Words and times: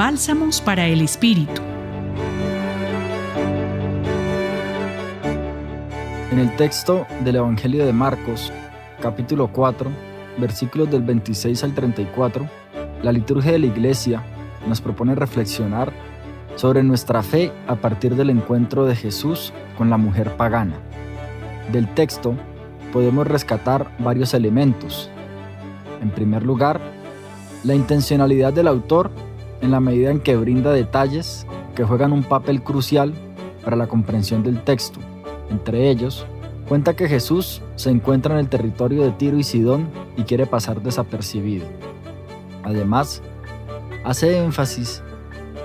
Bálsamos 0.00 0.62
para 0.62 0.86
el 0.86 1.02
Espíritu. 1.02 1.60
En 6.32 6.38
el 6.38 6.56
texto 6.56 7.06
del 7.22 7.36
Evangelio 7.36 7.84
de 7.84 7.92
Marcos, 7.92 8.50
capítulo 9.02 9.52
4, 9.52 9.90
versículos 10.38 10.90
del 10.90 11.02
26 11.02 11.64
al 11.64 11.74
34, 11.74 12.48
la 13.02 13.12
liturgia 13.12 13.52
de 13.52 13.58
la 13.58 13.66
Iglesia 13.66 14.22
nos 14.66 14.80
propone 14.80 15.14
reflexionar 15.14 15.92
sobre 16.56 16.82
nuestra 16.82 17.22
fe 17.22 17.52
a 17.66 17.76
partir 17.76 18.16
del 18.16 18.30
encuentro 18.30 18.86
de 18.86 18.96
Jesús 18.96 19.52
con 19.76 19.90
la 19.90 19.98
mujer 19.98 20.34
pagana. 20.34 20.76
Del 21.72 21.86
texto 21.92 22.32
podemos 22.90 23.26
rescatar 23.26 23.90
varios 23.98 24.32
elementos. 24.32 25.10
En 26.00 26.08
primer 26.10 26.42
lugar, 26.42 26.80
la 27.64 27.74
intencionalidad 27.74 28.54
del 28.54 28.66
autor 28.68 29.10
en 29.60 29.70
la 29.70 29.80
medida 29.80 30.10
en 30.10 30.20
que 30.20 30.36
brinda 30.36 30.72
detalles 30.72 31.46
que 31.74 31.84
juegan 31.84 32.12
un 32.12 32.22
papel 32.22 32.62
crucial 32.62 33.14
para 33.64 33.76
la 33.76 33.86
comprensión 33.86 34.42
del 34.42 34.62
texto. 34.62 35.00
Entre 35.50 35.90
ellos, 35.90 36.26
cuenta 36.68 36.94
que 36.94 37.08
Jesús 37.08 37.62
se 37.76 37.90
encuentra 37.90 38.34
en 38.34 38.40
el 38.40 38.48
territorio 38.48 39.02
de 39.02 39.12
Tiro 39.12 39.38
y 39.38 39.42
Sidón 39.42 39.88
y 40.16 40.22
quiere 40.22 40.46
pasar 40.46 40.82
desapercibido. 40.82 41.66
Además, 42.62 43.22
hace 44.04 44.38
énfasis 44.38 45.02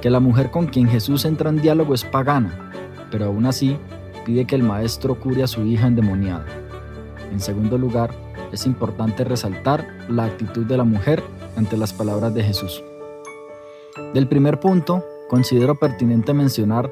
que 0.01 0.09
la 0.09 0.19
mujer 0.19 0.51
con 0.51 0.67
quien 0.67 0.87
Jesús 0.87 1.25
entra 1.25 1.49
en 1.49 1.61
diálogo 1.61 1.93
es 1.93 2.03
pagana, 2.03 2.71
pero 3.11 3.25
aún 3.25 3.45
así 3.45 3.77
pide 4.25 4.45
que 4.45 4.55
el 4.55 4.63
maestro 4.63 5.15
cure 5.15 5.43
a 5.43 5.47
su 5.47 5.63
hija 5.65 5.87
endemoniada. 5.87 6.45
En 7.31 7.39
segundo 7.39 7.77
lugar, 7.77 8.11
es 8.51 8.65
importante 8.65 9.23
resaltar 9.23 9.87
la 10.09 10.25
actitud 10.25 10.65
de 10.65 10.77
la 10.77 10.83
mujer 10.83 11.23
ante 11.57 11.77
las 11.77 11.93
palabras 11.93 12.33
de 12.33 12.43
Jesús. 12.43 12.83
Del 14.13 14.27
primer 14.27 14.59
punto, 14.59 15.05
considero 15.29 15.75
pertinente 15.75 16.33
mencionar 16.33 16.91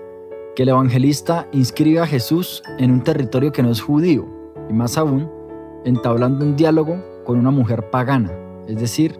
que 0.55 0.63
el 0.63 0.69
evangelista 0.69 1.49
inscribe 1.51 1.99
a 1.99 2.07
Jesús 2.07 2.63
en 2.79 2.91
un 2.91 3.03
territorio 3.03 3.51
que 3.51 3.61
no 3.61 3.71
es 3.71 3.81
judío, 3.81 4.25
y 4.69 4.73
más 4.73 4.97
aún, 4.97 5.29
entablando 5.83 6.45
un 6.45 6.55
diálogo 6.55 7.03
con 7.25 7.37
una 7.37 7.51
mujer 7.51 7.89
pagana, 7.89 8.31
es 8.69 8.79
decir, 8.79 9.19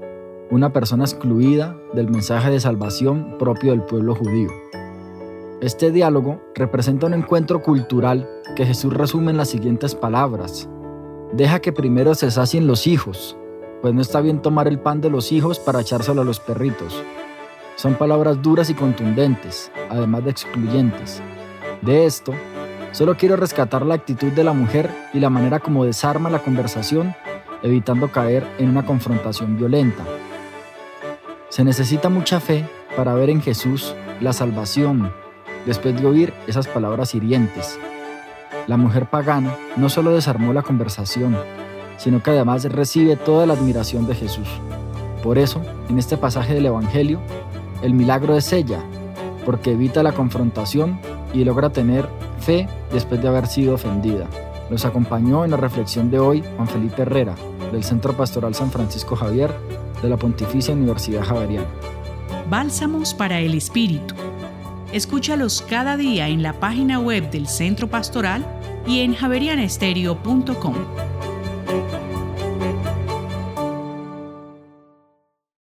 una 0.50 0.72
persona 0.72 1.04
excluida 1.04 1.76
del 1.94 2.10
mensaje 2.10 2.52
de 2.52 2.62
salvación 2.62 3.36
propio 3.38 3.72
del 3.72 3.84
pueblo 3.84 4.16
judío. 4.16 4.50
Este 5.60 5.92
diálogo 5.92 6.42
representa 6.56 7.08
un 7.08 7.16
encuentro 7.16 7.62
cultural 7.62 8.30
que 8.56 8.66
Jesús 8.66 8.94
resume 8.94 9.32
en 9.32 9.38
las 9.38 9.50
siguientes 9.50 9.94
palabras. 9.94 10.70
Deja 11.34 11.60
que 11.60 11.74
primero 11.74 12.16
se 12.16 12.32
sacien 12.32 12.66
los 12.66 12.88
hijos, 12.88 13.38
pues 13.82 13.94
no 13.94 14.00
está 14.00 14.22
bien 14.22 14.42
tomar 14.42 14.70
el 14.70 14.80
pan 14.80 15.02
de 15.02 15.10
los 15.10 15.34
hijos 15.34 15.60
para 15.60 15.82
echárselo 15.82 16.22
a 16.22 16.26
los 16.26 16.40
perritos. 16.40 17.04
Son 17.76 17.96
palabras 17.96 18.42
duras 18.42 18.70
y 18.70 18.76
contundentes, 18.76 19.72
además 19.90 20.24
de 20.24 20.32
excluyentes. 20.32 21.22
De 21.82 22.06
esto, 22.06 22.34
solo 22.92 23.18
quiero 23.18 23.36
rescatar 23.36 23.86
la 23.86 23.96
actitud 23.96 24.32
de 24.32 24.44
la 24.44 24.54
mujer 24.54 24.90
y 25.14 25.20
la 25.20 25.32
manera 25.32 25.60
como 25.60 25.84
desarma 25.84 26.30
la 26.30 26.40
conversación, 26.40 27.16
evitando 27.64 28.12
caer 28.12 28.46
en 28.60 28.70
una 28.70 28.86
confrontación 28.86 29.58
violenta. 29.58 30.04
Se 31.50 31.64
necesita 31.64 32.10
mucha 32.10 32.40
fe 32.40 32.68
para 32.96 33.16
ver 33.16 33.32
en 33.32 33.42
Jesús 33.42 33.96
la 34.22 34.34
salvación, 34.34 35.12
después 35.66 36.00
de 36.00 36.08
oír 36.08 36.34
esas 36.46 36.68
palabras 36.68 37.16
hirientes. 37.16 37.80
La 38.68 38.78
mujer 38.78 39.10
pagana 39.10 39.56
no 39.78 39.90
solo 39.90 40.12
desarmó 40.12 40.54
la 40.54 40.62
conversación, 40.62 41.36
sino 41.98 42.22
que 42.22 42.32
además 42.32 42.64
recibe 42.66 43.16
toda 43.16 43.46
la 43.46 43.54
admiración 43.54 44.06
de 44.08 44.16
Jesús. 44.16 44.48
Por 45.24 45.38
eso, 45.38 45.62
en 45.90 45.98
este 45.98 46.18
pasaje 46.18 46.54
del 46.54 46.66
Evangelio, 46.68 47.20
el 47.84 47.94
milagro 47.94 48.38
es 48.38 48.52
ella, 48.54 48.80
porque 49.46 49.72
evita 49.74 50.02
la 50.04 50.14
confrontación 50.14 50.98
y 51.34 51.44
logra 51.44 51.70
tener 51.70 52.08
fe 52.40 52.68
después 52.92 53.22
de 53.22 53.28
haber 53.28 53.46
sido 53.46 53.76
ofendida. 53.76 54.26
Nos 54.70 54.86
acompañó 54.86 55.44
en 55.44 55.52
la 55.52 55.58
reflexión 55.58 56.10
de 56.10 56.18
hoy 56.18 56.44
Juan 56.56 56.68
Felipe 56.68 57.02
Herrera, 57.02 57.36
del 57.74 57.84
Centro 57.84 58.14
Pastoral 58.14 58.56
San 58.56 58.72
Francisco 58.72 59.18
Javier, 59.18 59.54
de 60.02 60.08
la 60.08 60.16
Pontificia 60.16 60.74
Universidad 60.74 61.24
Javeriana. 61.26 61.68
Bálsamos 62.50 63.14
para 63.14 63.42
el 63.42 63.54
Espíritu. 63.54 64.16
Escúchalos 64.94 65.62
cada 65.68 65.98
día 65.98 66.30
en 66.30 66.42
la 66.42 66.54
página 66.54 67.00
web 67.00 67.30
del 67.32 67.48
Centro 67.48 67.90
Pastoral 67.90 68.46
y 68.88 69.02
en 69.02 69.14
javerianestereo.com. 69.14 70.76